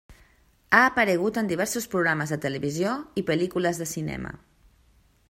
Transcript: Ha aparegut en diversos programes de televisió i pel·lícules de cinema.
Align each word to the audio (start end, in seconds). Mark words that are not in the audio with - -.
Ha 0.77 0.79
aparegut 0.91 1.37
en 1.41 1.51
diversos 1.51 1.87
programes 1.93 2.33
de 2.37 2.41
televisió 2.47 2.97
i 3.23 3.25
pel·lícules 3.29 3.83
de 3.83 3.91
cinema. 3.95 4.37